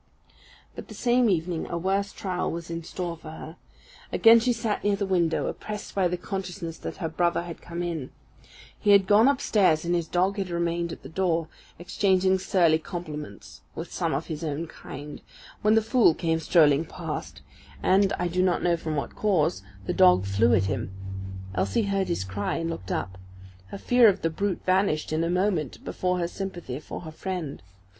But 0.73 0.87
the 0.87 0.95
same 0.95 1.29
evening 1.29 1.67
a 1.69 1.77
worse 1.77 2.11
trial 2.11 2.51
was 2.51 2.71
in 2.71 2.83
store 2.83 3.15
for 3.17 3.29
her. 3.29 3.55
Again 4.11 4.39
she 4.39 4.51
sat 4.51 4.83
near 4.83 4.95
the 4.95 5.05
window, 5.05 5.45
oppressed 5.45 5.93
by 5.93 6.07
the 6.07 6.17
consciousness 6.17 6.79
that 6.79 6.97
her 6.97 7.07
brother 7.07 7.43
had 7.43 7.61
come 7.61 7.83
in. 7.83 8.09
He 8.79 8.89
had 8.93 9.05
gone 9.05 9.27
upstairs, 9.27 9.85
and 9.85 9.93
his 9.93 10.07
dog 10.07 10.37
had 10.39 10.49
remained 10.49 10.91
at 10.91 11.03
the 11.03 11.07
door, 11.07 11.49
exchanging 11.77 12.39
surly 12.39 12.79
compliments 12.79 13.61
with 13.75 13.93
some 13.93 14.15
of 14.15 14.25
his 14.25 14.43
own 14.43 14.65
kind, 14.65 15.21
when 15.61 15.75
the 15.75 15.83
fool 15.83 16.15
came 16.15 16.39
strolling 16.39 16.83
past, 16.83 17.43
and, 17.83 18.11
I 18.17 18.27
do 18.27 18.41
not 18.41 18.63
know 18.63 18.77
from 18.77 18.95
what 18.95 19.13
cause, 19.15 19.61
the 19.85 19.93
dog 19.93 20.25
flew 20.25 20.55
at 20.55 20.63
him. 20.65 20.91
Elsie 21.53 21.83
heard 21.83 22.07
his 22.07 22.23
cry 22.23 22.55
and 22.55 22.71
looked 22.71 22.91
up. 22.91 23.19
Her 23.67 23.77
fear 23.77 24.09
of 24.09 24.23
the 24.23 24.31
brute 24.31 24.65
vanished 24.65 25.13
in 25.13 25.23
a 25.23 25.29
moment 25.29 25.85
before 25.85 26.17
her 26.17 26.27
sympathy 26.27 26.79
for 26.79 27.01
her 27.01 27.11
friend. 27.11 27.61